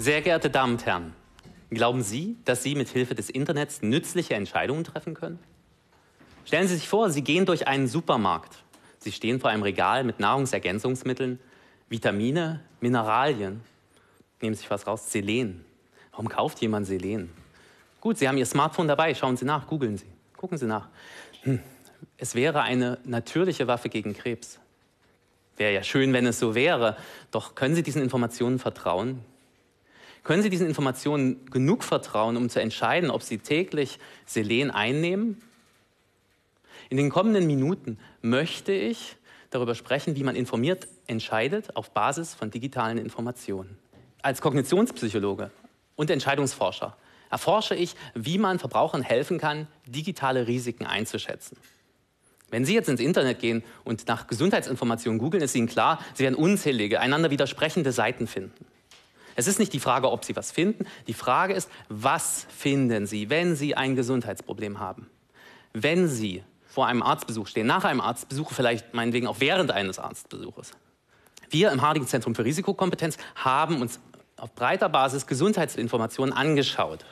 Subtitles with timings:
[0.00, 1.12] Sehr geehrte Damen und Herren,
[1.70, 5.40] glauben Sie, dass Sie mit Hilfe des Internets nützliche Entscheidungen treffen können?
[6.44, 8.62] Stellen Sie sich vor, Sie gehen durch einen Supermarkt.
[8.98, 11.40] Sie stehen vor einem Regal mit Nahrungsergänzungsmitteln,
[11.88, 13.60] Vitamine, Mineralien.
[14.40, 15.64] Nehmen Sie sich was raus, Selen.
[16.12, 17.32] Warum kauft jemand Selen?
[18.00, 20.06] Gut, Sie haben Ihr Smartphone dabei, schauen Sie nach, googeln Sie,
[20.36, 20.90] gucken Sie nach.
[21.42, 21.58] Hm.
[22.16, 24.60] Es wäre eine natürliche Waffe gegen Krebs.
[25.56, 26.96] Wäre ja schön, wenn es so wäre.
[27.32, 29.24] Doch können Sie diesen Informationen vertrauen?
[30.22, 35.42] Können Sie diesen Informationen genug vertrauen, um zu entscheiden, ob Sie täglich Selen einnehmen?
[36.90, 39.16] In den kommenden Minuten möchte ich
[39.50, 43.78] darüber sprechen, wie man informiert entscheidet auf Basis von digitalen Informationen.
[44.22, 45.50] Als Kognitionspsychologe
[45.96, 46.96] und Entscheidungsforscher
[47.30, 51.56] erforsche ich, wie man Verbrauchern helfen kann, digitale Risiken einzuschätzen.
[52.50, 56.34] Wenn Sie jetzt ins Internet gehen und nach Gesundheitsinformationen googeln, ist Ihnen klar, Sie werden
[56.34, 58.64] unzählige, einander widersprechende Seiten finden.
[59.38, 60.84] Es ist nicht die Frage, ob Sie was finden.
[61.06, 65.08] Die Frage ist, was finden Sie, wenn Sie ein Gesundheitsproblem haben?
[65.72, 70.72] Wenn Sie vor einem Arztbesuch stehen, nach einem Arztbesuch, vielleicht meinetwegen auch während eines Arztbesuches.
[71.50, 74.00] Wir im Harding Zentrum für Risikokompetenz haben uns
[74.38, 77.04] auf breiter Basis Gesundheitsinformationen angeschaut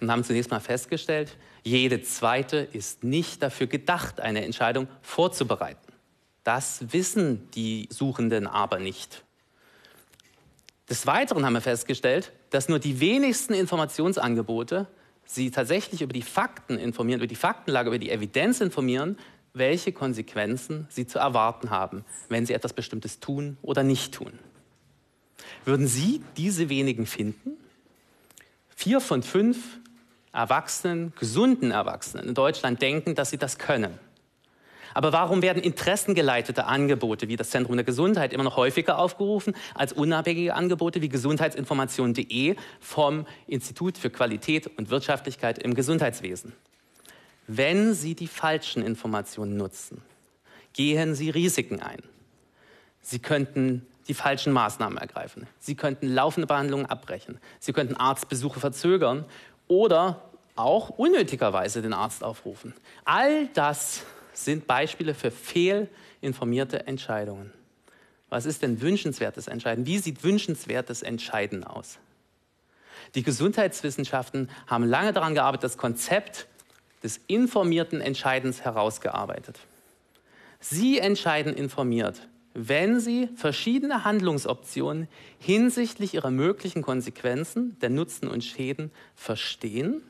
[0.00, 5.92] und haben zunächst mal festgestellt, jede zweite ist nicht dafür gedacht, eine Entscheidung vorzubereiten.
[6.44, 9.25] Das wissen die Suchenden aber nicht.
[10.88, 14.86] Des Weiteren haben wir festgestellt, dass nur die wenigsten Informationsangebote
[15.24, 19.18] sie tatsächlich über die Fakten informieren, über die Faktenlage, über die Evidenz informieren,
[19.52, 24.38] welche Konsequenzen sie zu erwarten haben, wenn sie etwas Bestimmtes tun oder nicht tun.
[25.64, 27.56] Würden Sie diese wenigen finden?
[28.68, 29.78] Vier von fünf
[30.32, 33.98] Erwachsenen, gesunden Erwachsenen in Deutschland denken, dass sie das können.
[34.96, 39.92] Aber warum werden interessengeleitete Angebote wie das Zentrum der Gesundheit immer noch häufiger aufgerufen als
[39.92, 46.54] unabhängige Angebote wie gesundheitsinformation.de vom Institut für Qualität und Wirtschaftlichkeit im Gesundheitswesen?
[47.46, 50.00] Wenn Sie die falschen Informationen nutzen,
[50.72, 52.02] gehen Sie Risiken ein.
[53.02, 55.46] Sie könnten die falschen Maßnahmen ergreifen.
[55.58, 57.38] Sie könnten laufende Behandlungen abbrechen.
[57.60, 59.26] Sie könnten Arztbesuche verzögern
[59.68, 60.22] oder
[60.54, 62.72] auch unnötigerweise den Arzt aufrufen.
[63.04, 64.06] All das
[64.44, 67.52] sind Beispiele für fehlinformierte Entscheidungen.
[68.28, 69.86] Was ist denn wünschenswertes Entscheiden?
[69.86, 71.98] Wie sieht wünschenswertes Entscheiden aus?
[73.14, 76.46] Die Gesundheitswissenschaften haben lange daran gearbeitet, das Konzept
[77.02, 79.60] des informierten Entscheidens herausgearbeitet.
[80.60, 85.08] Sie entscheiden informiert, wenn Sie verschiedene Handlungsoptionen
[85.38, 90.02] hinsichtlich ihrer möglichen Konsequenzen, der Nutzen und Schäden verstehen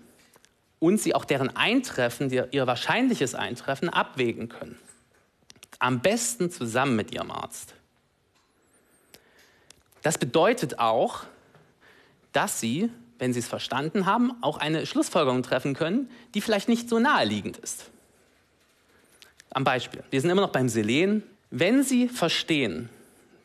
[0.79, 4.79] und Sie auch deren Eintreffen, Ihr wahrscheinliches Eintreffen abwägen können.
[5.79, 7.75] Am besten zusammen mit Ihrem Arzt.
[10.03, 11.25] Das bedeutet auch,
[12.33, 16.89] dass Sie, wenn Sie es verstanden haben, auch eine Schlussfolgerung treffen können, die vielleicht nicht
[16.89, 17.91] so naheliegend ist.
[19.51, 22.91] Am Beispiel, wir sind immer noch beim Selen, wenn Sie verstehen,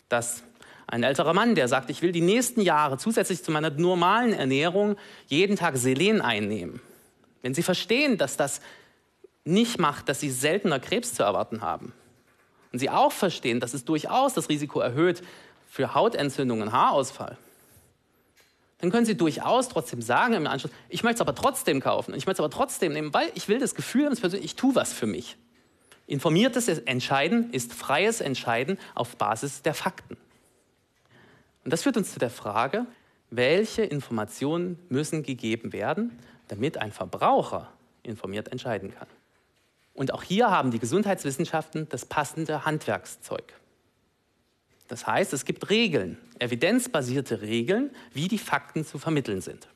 [0.09, 0.44] dass
[0.88, 4.97] ein älterer Mann, der sagt, ich will die nächsten Jahre zusätzlich zu meiner normalen Ernährung
[5.28, 6.81] jeden Tag Selen einnehmen,
[7.41, 8.62] wenn Sie verstehen, dass das
[9.44, 11.94] nicht macht, dass Sie seltener Krebs zu erwarten haben,
[12.72, 15.22] und Sie auch verstehen, dass es durchaus das Risiko erhöht
[15.69, 17.38] für Hautentzündungen Haarausfall,
[18.79, 22.25] dann können Sie durchaus trotzdem sagen im Anschluss, ich möchte es aber trotzdem kaufen ich
[22.25, 25.06] möchte es aber trotzdem nehmen, weil ich will das Gefühl haben, ich tue was für
[25.06, 25.38] mich.
[26.08, 30.18] Informiertes Entscheiden ist freies Entscheiden auf Basis der Fakten.
[31.63, 32.88] Und das führt uns zu der Frage,
[33.31, 36.19] welche Informationen müssen gegeben werden,
[36.50, 37.72] damit ein Verbraucher
[38.03, 39.08] informiert entscheiden kann.
[39.94, 43.53] Und auch hier haben die Gesundheitswissenschaften das passende Handwerkszeug.
[44.88, 49.70] Das heißt, es gibt Regeln, evidenzbasierte Regeln, wie die Fakten zu vermitteln sind.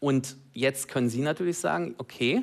[0.00, 2.42] Und jetzt können Sie natürlich sagen, okay,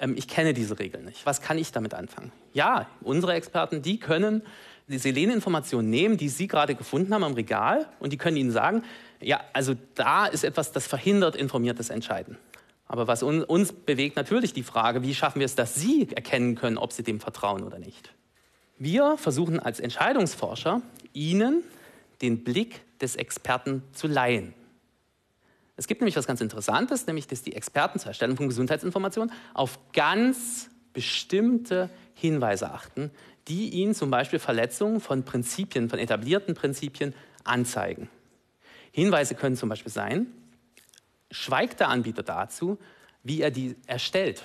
[0.00, 1.24] ähm, ich kenne diese Regeln nicht.
[1.24, 2.32] Was kann ich damit anfangen?
[2.52, 4.42] Ja, unsere Experten, die können
[4.88, 8.82] Seleninformationen nehmen, die Sie gerade gefunden haben am Regal und die können Ihnen sagen,
[9.20, 12.36] ja, also da ist etwas, das verhindert informiertes Entscheiden.
[12.86, 16.76] Aber was uns bewegt natürlich die Frage, wie schaffen wir es, dass Sie erkennen können,
[16.76, 18.12] ob Sie dem vertrauen oder nicht.
[18.78, 21.62] Wir versuchen als Entscheidungsforscher, Ihnen
[22.20, 24.54] den Blick des Experten zu leihen.
[25.76, 29.78] Es gibt nämlich was ganz Interessantes, nämlich dass die Experten zur Erstellung von Gesundheitsinformationen auf
[29.92, 33.10] ganz bestimmte Hinweise achten,
[33.48, 38.08] die ihnen zum Beispiel Verletzungen von Prinzipien, von etablierten Prinzipien anzeigen.
[38.92, 40.26] Hinweise können zum Beispiel sein,
[41.30, 42.78] schweigt der Anbieter dazu,
[43.22, 44.42] wie er die erstellt?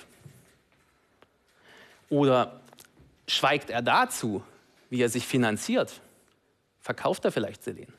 [2.09, 2.61] Oder
[3.27, 4.43] schweigt er dazu,
[4.89, 6.01] wie er sich finanziert?
[6.79, 7.96] Verkauft er vielleicht Selen?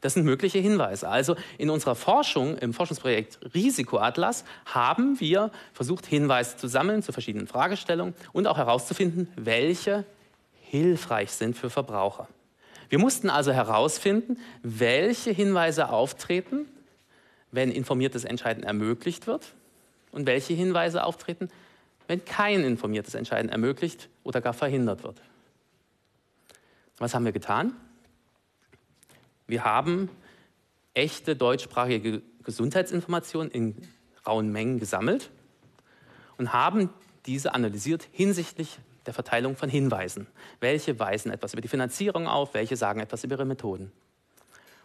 [0.00, 1.08] Das sind mögliche Hinweise.
[1.08, 7.46] Also in unserer Forschung, im Forschungsprojekt Risikoatlas, haben wir versucht, Hinweise zu sammeln zu verschiedenen
[7.46, 10.04] Fragestellungen und auch herauszufinden, welche
[10.62, 12.28] hilfreich sind für Verbraucher.
[12.88, 16.66] Wir mussten also herausfinden, welche Hinweise auftreten,
[17.52, 19.54] wenn informiertes Entscheiden ermöglicht wird
[20.12, 21.50] und welche Hinweise auftreten,
[22.08, 25.20] wenn kein informiertes Entscheiden ermöglicht oder gar verhindert wird.
[26.98, 27.74] Was haben wir getan?
[29.50, 30.08] Wir haben
[30.94, 33.88] echte deutschsprachige Gesundheitsinformationen in
[34.24, 35.30] rauen Mengen gesammelt
[36.38, 36.90] und haben
[37.26, 40.28] diese analysiert hinsichtlich der Verteilung von Hinweisen.
[40.60, 43.90] Welche weisen etwas über die Finanzierung auf, welche sagen etwas über ihre Methoden.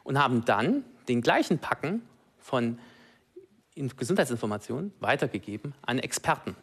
[0.04, 2.02] Und haben dann den gleichen Packen
[2.40, 2.80] von
[3.76, 6.56] Gesundheitsinformationen weitergegeben an Experten.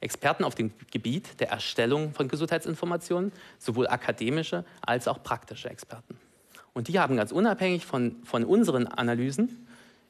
[0.00, 3.30] Experten auf dem Gebiet der Erstellung von Gesundheitsinformationen,
[3.60, 6.18] sowohl akademische als auch praktische Experten.
[6.74, 9.66] Und die haben ganz unabhängig von, von unseren Analysen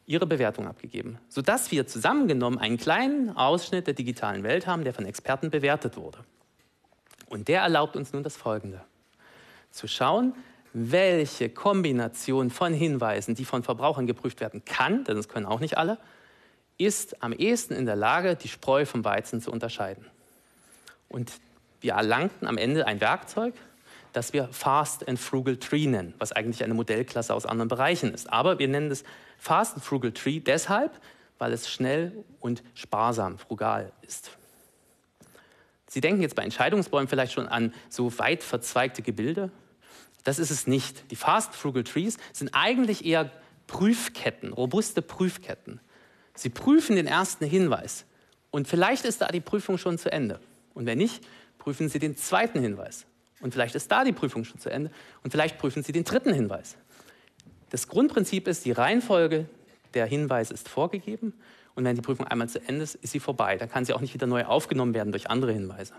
[0.06, 5.06] ihre Bewertung abgegeben, sodass wir zusammengenommen einen kleinen Ausschnitt der digitalen Welt haben, der von
[5.06, 6.18] Experten bewertet wurde.
[7.26, 8.80] Und der erlaubt uns nun das Folgende.
[9.70, 10.34] Zu schauen,
[10.72, 15.78] welche Kombination von Hinweisen, die von Verbrauchern geprüft werden kann, denn das können auch nicht
[15.78, 15.98] alle,
[16.76, 20.04] ist am ehesten in der Lage, die Spreu vom Weizen zu unterscheiden.
[21.08, 21.32] Und
[21.80, 23.54] wir erlangten am Ende ein Werkzeug,
[24.14, 28.32] das wir Fast and Frugal Tree nennen, was eigentlich eine Modellklasse aus anderen Bereichen ist.
[28.32, 29.04] Aber wir nennen es
[29.38, 31.00] Fast and Frugal Tree deshalb,
[31.38, 34.30] weil es schnell und sparsam, frugal ist.
[35.88, 39.50] Sie denken jetzt bei Entscheidungsbäumen vielleicht schon an so weit verzweigte Gebilde.
[40.22, 41.10] Das ist es nicht.
[41.10, 43.30] Die Fast Frugal Trees sind eigentlich eher
[43.66, 45.80] Prüfketten, robuste Prüfketten.
[46.34, 48.04] Sie prüfen den ersten Hinweis
[48.50, 50.40] und vielleicht ist da die Prüfung schon zu Ende.
[50.72, 51.24] Und wenn nicht,
[51.58, 53.06] prüfen Sie den zweiten Hinweis.
[53.40, 54.90] Und vielleicht ist da die Prüfung schon zu Ende.
[55.22, 56.76] Und vielleicht prüfen Sie den dritten Hinweis.
[57.70, 59.48] Das Grundprinzip ist, die Reihenfolge
[59.94, 61.34] der Hinweise ist vorgegeben
[61.74, 63.56] und wenn die Prüfung einmal zu Ende ist, ist sie vorbei.
[63.56, 65.94] Dann kann sie auch nicht wieder neu aufgenommen werden durch andere Hinweise.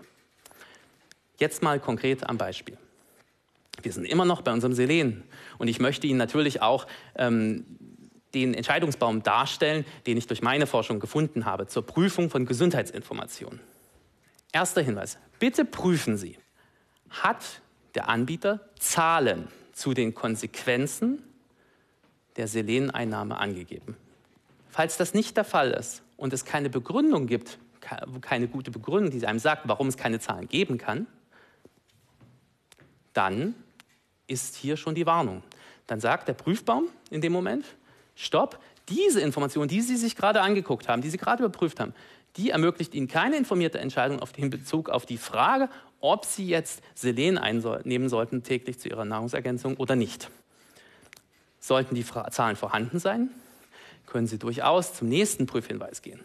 [1.38, 2.78] Jetzt mal konkret am Beispiel.
[3.82, 5.22] Wir sind immer noch bei unserem Selen.
[5.58, 7.66] Und ich möchte Ihnen natürlich auch ähm,
[8.32, 13.60] den Entscheidungsbaum darstellen, den ich durch meine Forschung gefunden habe zur Prüfung von Gesundheitsinformationen.
[14.52, 15.18] Erster Hinweis.
[15.38, 16.38] Bitte prüfen Sie,
[17.10, 17.60] hat
[17.94, 21.22] der Anbieter Zahlen zu den Konsequenzen
[22.36, 23.96] der Seleneinnahme angegeben?
[24.68, 27.58] Falls das nicht der Fall ist und es keine Begründung gibt,
[28.20, 31.06] keine gute Begründung, die einem sagt, warum es keine Zahlen geben kann,
[33.12, 33.54] dann
[34.26, 35.42] ist hier schon die Warnung.
[35.86, 37.64] Dann sagt der Prüfbaum in dem Moment,
[38.14, 38.58] stopp,
[38.88, 41.94] diese Information, die Sie sich gerade angeguckt haben, die Sie gerade überprüft haben,
[42.36, 45.68] die ermöglicht Ihnen keine informierte Entscheidung den Bezug auf die Frage,
[46.00, 50.30] ob Sie jetzt Selen einnehmen sollten täglich zu Ihrer Nahrungsergänzung oder nicht.
[51.60, 53.30] Sollten die Zahlen vorhanden sein,
[54.06, 56.20] können Sie durchaus zum nächsten Prüfhinweis gehen.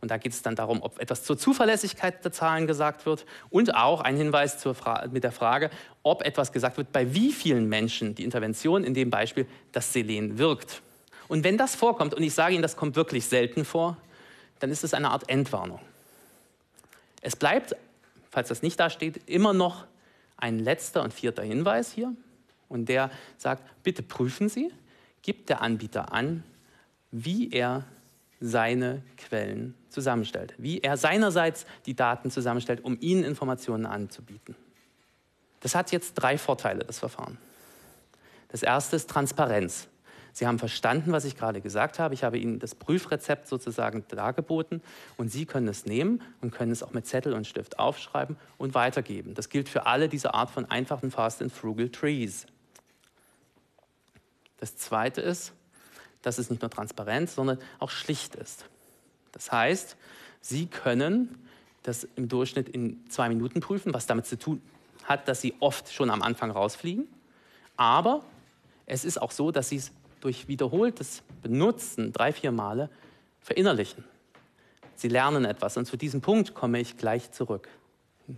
[0.00, 3.76] Und da geht es dann darum, ob etwas zur Zuverlässigkeit der Zahlen gesagt wird und
[3.76, 4.58] auch ein Hinweis
[5.12, 5.70] mit der Frage,
[6.02, 10.38] ob etwas gesagt wird, bei wie vielen Menschen die Intervention in dem Beispiel das Selen
[10.38, 10.82] wirkt.
[11.28, 13.96] Und wenn das vorkommt, und ich sage Ihnen, das kommt wirklich selten vor,
[14.58, 15.78] dann ist es eine Art Entwarnung.
[17.20, 17.76] Es bleibt,
[18.32, 19.86] falls das nicht da steht, immer noch
[20.36, 22.12] ein letzter und vierter Hinweis hier.
[22.68, 24.72] Und der sagt, bitte prüfen Sie,
[25.20, 26.42] gibt der Anbieter an,
[27.12, 27.84] wie er
[28.40, 34.56] seine Quellen zusammenstellt, wie er seinerseits die Daten zusammenstellt, um Ihnen Informationen anzubieten.
[35.60, 37.38] Das hat jetzt drei Vorteile, das Verfahren.
[38.48, 39.86] Das erste ist Transparenz.
[40.32, 42.14] Sie haben verstanden, was ich gerade gesagt habe.
[42.14, 44.82] Ich habe Ihnen das Prüfrezept sozusagen dargeboten
[45.18, 48.74] und Sie können es nehmen und können es auch mit Zettel und Stift aufschreiben und
[48.74, 49.34] weitergeben.
[49.34, 52.46] Das gilt für alle diese Art von einfachen Fast and Frugal Trees.
[54.58, 55.52] Das zweite ist,
[56.22, 58.66] dass es nicht nur transparent, sondern auch schlicht ist.
[59.32, 59.96] Das heißt,
[60.40, 61.46] Sie können
[61.82, 64.62] das im Durchschnitt in zwei Minuten prüfen, was damit zu tun
[65.04, 67.06] hat, dass Sie oft schon am Anfang rausfliegen.
[67.76, 68.24] Aber
[68.86, 69.90] es ist auch so, dass Sie es
[70.22, 72.88] durch wiederholtes Benutzen drei, vier Male
[73.40, 74.04] verinnerlichen.
[74.94, 77.68] Sie lernen etwas und zu diesem Punkt komme ich gleich zurück.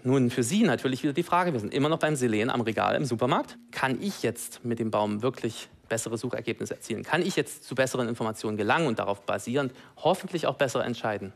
[0.03, 2.97] Nun für Sie natürlich wieder die Frage, wir sind immer noch beim Selen am Regal
[2.97, 3.59] im Supermarkt.
[3.71, 7.03] Kann ich jetzt mit dem Baum wirklich bessere Suchergebnisse erzielen?
[7.03, 11.33] Kann ich jetzt zu besseren Informationen gelangen und darauf basierend hoffentlich auch besser entscheiden?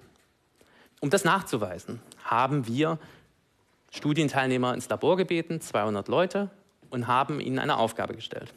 [1.00, 2.98] Um das nachzuweisen, haben wir
[3.90, 6.50] Studienteilnehmer ins Labor gebeten, 200 Leute,
[6.90, 8.52] und haben ihnen eine Aufgabe gestellt.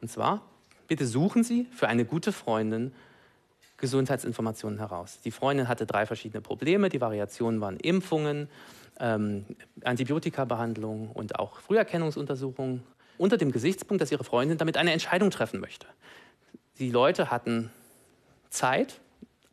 [0.00, 0.42] Und zwar,
[0.88, 2.92] bitte suchen Sie für eine gute Freundin
[3.76, 5.20] Gesundheitsinformationen heraus.
[5.24, 6.88] Die Freundin hatte drei verschiedene Probleme.
[6.88, 8.48] Die Variationen waren Impfungen,
[8.98, 9.44] ähm,
[9.84, 12.82] Antibiotikabehandlung und auch Früherkennungsuntersuchungen
[13.18, 15.86] unter dem Gesichtspunkt, dass ihre Freundin damit eine Entscheidung treffen möchte.
[16.78, 17.70] Die Leute hatten
[18.50, 19.00] Zeit,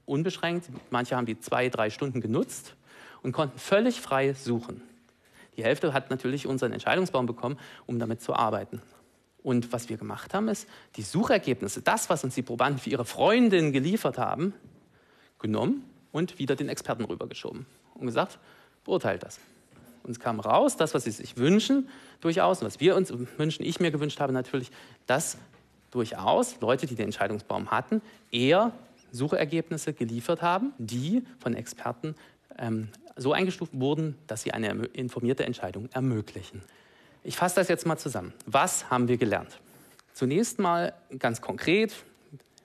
[0.05, 2.75] unbeschränkt, manche haben die zwei, drei Stunden genutzt
[3.21, 4.81] und konnten völlig frei suchen.
[5.57, 8.81] Die Hälfte hat natürlich unseren Entscheidungsbaum bekommen, um damit zu arbeiten.
[9.45, 13.05] Und was wir gemacht haben, ist, die Suchergebnisse, das, was uns die Probanden für ihre
[13.05, 14.55] Freundin geliefert haben,
[15.37, 18.39] genommen und wieder den Experten rübergeschoben und gesagt,
[18.85, 19.39] beurteilt das.
[20.01, 21.89] Und es kam raus, das, was sie sich wünschen,
[22.21, 24.71] durchaus, und was wir uns wünschen, ich mir gewünscht habe natürlich,
[25.05, 25.37] dass
[25.91, 28.71] durchaus Leute, die den Entscheidungsbaum hatten, eher
[29.11, 32.15] Suchergebnisse geliefert haben, die von Experten
[32.57, 36.63] ähm, so eingestuft wurden, dass sie eine informierte Entscheidung ermöglichen.
[37.25, 38.33] Ich fasse das jetzt mal zusammen.
[38.45, 39.59] Was haben wir gelernt?
[40.13, 41.95] Zunächst mal ganz konkret,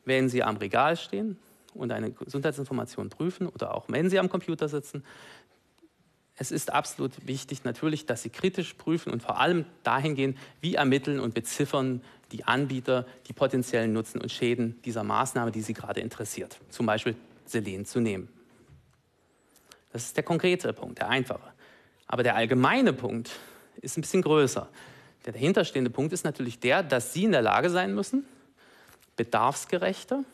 [0.05, 1.39] wenn Sie am Regal stehen
[1.73, 5.03] und eine Gesundheitsinformation prüfen oder auch wenn Sie am Computer sitzen,
[6.37, 11.21] es ist absolut wichtig natürlich, dass Sie kritisch prüfen und vor allem dahingehend, wie ermitteln
[11.21, 16.59] und beziffern die Anbieter die potenziellen Nutzen und Schäden dieser Maßnahme, die Sie gerade interessiert,
[16.69, 18.29] zum Beispiel Selen zu nehmen.
[19.91, 21.51] Das ist der konkrete Punkt, der einfache.
[22.07, 23.31] Aber der allgemeine Punkt
[23.81, 24.69] ist ein bisschen größer.
[25.27, 28.25] Der dahinterstehende Punkt ist natürlich der, dass Sie in der Lage sein müssen,
[29.17, 30.25] bedarfsgerechte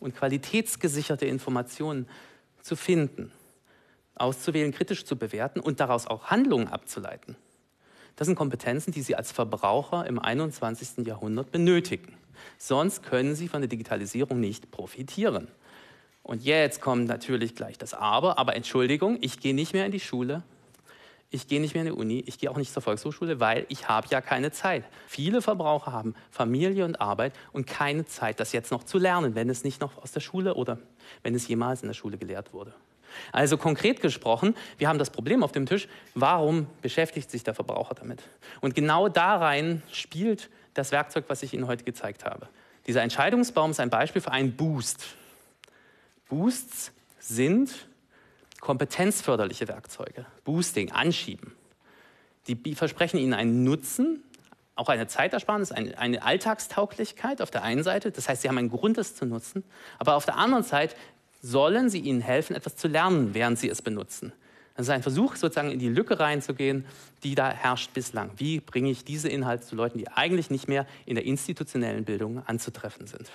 [0.00, 2.08] und qualitätsgesicherte Informationen
[2.62, 3.32] zu finden,
[4.14, 7.36] auszuwählen, kritisch zu bewerten und daraus auch Handlungen abzuleiten.
[8.16, 11.06] Das sind Kompetenzen, die Sie als Verbraucher im 21.
[11.06, 12.14] Jahrhundert benötigen.
[12.58, 15.48] Sonst können Sie von der Digitalisierung nicht profitieren.
[16.22, 20.00] Und jetzt kommt natürlich gleich das Aber, aber Entschuldigung, ich gehe nicht mehr in die
[20.00, 20.42] Schule,
[21.30, 23.88] ich gehe nicht mehr in die Uni, ich gehe auch nicht zur Volkshochschule, weil ich
[23.88, 24.84] habe ja keine Zeit.
[25.06, 29.50] Viele Verbraucher haben Familie und Arbeit und keine Zeit, das jetzt noch zu lernen, wenn
[29.50, 30.78] es nicht noch aus der Schule oder
[31.22, 32.72] wenn es jemals in der Schule gelehrt wurde.
[33.32, 37.94] Also konkret gesprochen, wir haben das Problem auf dem Tisch, warum beschäftigt sich der Verbraucher
[37.94, 38.22] damit?
[38.60, 42.48] Und genau da rein spielt das Werkzeug, was ich Ihnen heute gezeigt habe.
[42.86, 45.06] Dieser Entscheidungsbaum ist ein Beispiel für einen Boost.
[46.28, 47.70] Boosts sind
[48.60, 51.52] kompetenzförderliche Werkzeuge, Boosting, Anschieben.
[52.46, 54.22] Die versprechen Ihnen einen Nutzen,
[54.74, 58.10] auch eine Zeitersparnis, eine, Alltagstauglichkeit auf der einen Seite.
[58.10, 59.64] Das heißt, Sie haben einen Grund, es zu nutzen.
[59.98, 60.94] Aber auf der anderen Seite
[61.42, 64.32] sollen sie Ihnen helfen, etwas zu lernen, während Sie es benutzen.
[64.76, 66.84] Das ist ein Versuch, sozusagen in die Lücke reinzugehen,
[67.24, 68.30] die da herrscht bislang.
[68.36, 72.46] Wie bringe ich diese Inhalte zu Leuten, die eigentlich nicht mehr in der institutionellen Bildung
[72.46, 73.28] anzutreffen sind?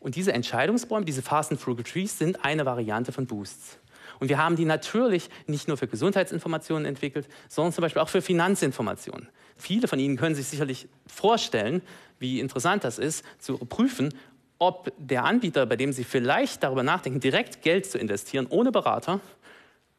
[0.00, 3.78] Und diese Entscheidungsbäume, diese Fast and Frugal Trees, sind eine Variante von Boosts.
[4.20, 8.22] Und wir haben die natürlich nicht nur für Gesundheitsinformationen entwickelt, sondern zum Beispiel auch für
[8.22, 9.28] Finanzinformationen.
[9.56, 11.82] Viele von Ihnen können sich sicherlich vorstellen,
[12.18, 14.14] wie interessant das ist, zu prüfen,
[14.58, 19.20] ob der Anbieter, bei dem Sie vielleicht darüber nachdenken, direkt Geld zu investieren, ohne Berater,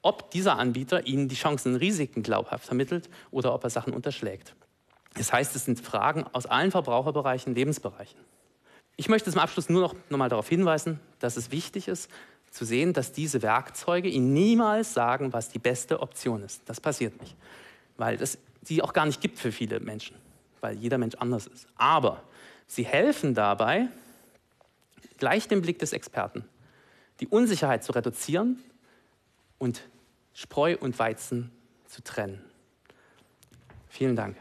[0.02, 4.56] ob dieser Anbieter Ihnen die Chancen und Risiken glaubhaft vermittelt oder ob er Sachen unterschlägt.
[5.16, 8.20] Das heißt, es sind Fragen aus allen Verbraucherbereichen, Lebensbereichen.
[8.98, 12.10] Ich möchte zum Abschluss nur noch, noch mal darauf hinweisen, dass es wichtig ist,
[12.56, 16.62] zu sehen, dass diese Werkzeuge Ihnen niemals sagen, was die beste Option ist.
[16.68, 17.36] Das passiert nicht,
[17.98, 20.16] weil es sie auch gar nicht gibt für viele Menschen,
[20.62, 21.68] weil jeder Mensch anders ist.
[21.76, 22.24] Aber
[22.66, 23.90] sie helfen dabei,
[25.18, 26.46] gleich dem Blick des Experten,
[27.20, 28.64] die Unsicherheit zu reduzieren
[29.58, 29.82] und
[30.34, 31.52] Spreu und Weizen
[31.88, 32.42] zu trennen.
[33.90, 34.38] Vielen Dank.